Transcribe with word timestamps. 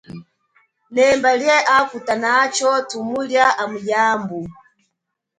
Lemba, 0.95 1.29
lie 1.41 1.57
akutanatsho 1.77 2.69
thumulia 2.89 3.45
amu 3.61 3.79
yambu. 3.89 4.39